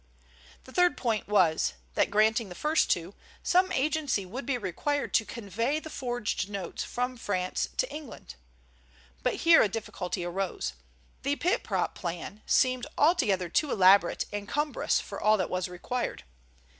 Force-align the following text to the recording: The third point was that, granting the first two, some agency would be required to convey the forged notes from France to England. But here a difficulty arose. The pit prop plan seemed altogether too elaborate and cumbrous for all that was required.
The 0.63 0.71
third 0.71 0.97
point 0.97 1.27
was 1.27 1.73
that, 1.93 2.09
granting 2.09 2.49
the 2.49 2.55
first 2.55 2.89
two, 2.89 3.13
some 3.43 3.71
agency 3.71 4.25
would 4.25 4.47
be 4.47 4.57
required 4.57 5.13
to 5.13 5.25
convey 5.25 5.79
the 5.79 5.91
forged 5.91 6.49
notes 6.49 6.83
from 6.83 7.17
France 7.17 7.69
to 7.77 7.93
England. 7.93 8.33
But 9.21 9.35
here 9.45 9.61
a 9.61 9.69
difficulty 9.69 10.25
arose. 10.25 10.73
The 11.21 11.35
pit 11.35 11.61
prop 11.61 11.93
plan 11.93 12.41
seemed 12.47 12.87
altogether 12.97 13.47
too 13.47 13.69
elaborate 13.71 14.25
and 14.33 14.47
cumbrous 14.49 14.99
for 14.99 15.21
all 15.21 15.37
that 15.37 15.51
was 15.51 15.67
required. 15.67 16.23